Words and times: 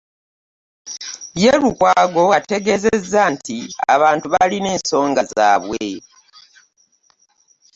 Ye 1.41 1.51
Lukwago 1.61 2.23
ategeezezza 2.39 3.21
nti 3.33 3.57
abantu 3.95 4.25
baalina 4.33 4.67
ensonga 4.75 5.21
zaabwe 5.31 5.87